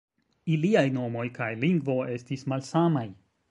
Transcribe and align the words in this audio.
Iliaj 0.55 0.83
nomoj 0.95 1.27
kaj 1.37 1.51
lingvo 1.65 1.99
estis 2.17 2.47
malsamaj. 2.55 3.07